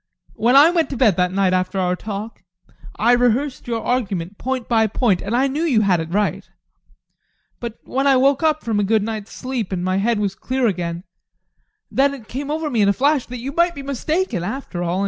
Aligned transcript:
When 0.33 0.55
I 0.55 0.71
went 0.71 0.89
to 0.89 0.97
bed 0.97 1.15
that 1.17 1.31
night 1.31 1.53
after 1.53 1.77
our 1.77 1.95
talk, 1.95 2.41
I 2.95 3.11
rehearsed 3.11 3.67
your 3.67 3.83
argument 3.83 4.39
point 4.39 4.67
by 4.67 4.87
point, 4.87 5.21
and 5.21 5.35
I 5.37 5.45
knew 5.45 5.61
you 5.61 5.81
had 5.81 5.99
it 5.99 6.09
right. 6.11 6.49
But 7.59 7.77
when 7.83 8.07
I 8.07 8.17
woke 8.17 8.41
up 8.41 8.63
from 8.63 8.79
a 8.79 8.83
good 8.83 9.03
night's 9.03 9.31
sleep 9.31 9.71
and 9.71 9.83
my 9.85 9.97
head 9.97 10.17
was 10.17 10.33
clear 10.33 10.65
again, 10.65 11.03
then 11.91 12.15
it 12.15 12.27
came 12.27 12.49
over 12.49 12.71
me 12.71 12.81
in 12.81 12.89
a 12.89 12.93
flash 12.93 13.27
that 13.27 13.37
you 13.37 13.51
might 13.51 13.75
be 13.75 13.83
mistaken 13.83 14.43
after 14.43 14.81
all. 14.81 14.99